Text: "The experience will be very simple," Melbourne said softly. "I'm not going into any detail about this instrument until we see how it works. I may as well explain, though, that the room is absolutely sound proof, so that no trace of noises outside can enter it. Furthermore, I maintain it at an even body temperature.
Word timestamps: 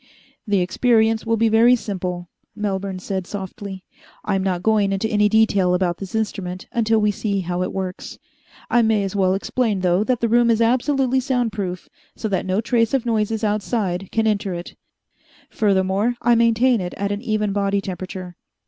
"The 0.47 0.61
experience 0.61 1.27
will 1.27 1.37
be 1.37 1.47
very 1.47 1.75
simple," 1.75 2.27
Melbourne 2.55 2.97
said 2.97 3.27
softly. 3.27 3.83
"I'm 4.25 4.41
not 4.41 4.63
going 4.63 4.91
into 4.91 5.07
any 5.07 5.29
detail 5.29 5.75
about 5.75 5.97
this 5.99 6.15
instrument 6.15 6.65
until 6.71 6.97
we 6.99 7.11
see 7.11 7.41
how 7.41 7.61
it 7.61 7.71
works. 7.71 8.17
I 8.67 8.81
may 8.81 9.03
as 9.03 9.15
well 9.15 9.35
explain, 9.35 9.81
though, 9.81 10.03
that 10.05 10.19
the 10.19 10.27
room 10.27 10.49
is 10.49 10.59
absolutely 10.59 11.19
sound 11.19 11.51
proof, 11.51 11.87
so 12.15 12.27
that 12.29 12.47
no 12.47 12.61
trace 12.61 12.95
of 12.95 13.05
noises 13.05 13.43
outside 13.43 14.09
can 14.11 14.25
enter 14.25 14.55
it. 14.55 14.73
Furthermore, 15.51 16.15
I 16.19 16.33
maintain 16.33 16.81
it 16.81 16.95
at 16.95 17.11
an 17.11 17.21
even 17.21 17.53
body 17.53 17.79
temperature. 17.79 18.37